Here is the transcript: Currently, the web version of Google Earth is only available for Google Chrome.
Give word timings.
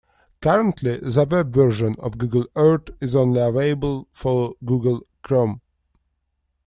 Currently, 0.41 0.97
the 0.97 1.27
web 1.29 1.53
version 1.53 1.95
of 1.99 2.17
Google 2.17 2.47
Earth 2.55 2.89
is 3.01 3.15
only 3.15 3.39
available 3.39 4.07
for 4.11 4.55
Google 4.65 5.03
Chrome. 5.21 5.61